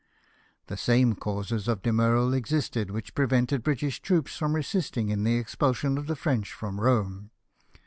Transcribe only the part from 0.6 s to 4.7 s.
The same causes of demurral existed which prevented British troops from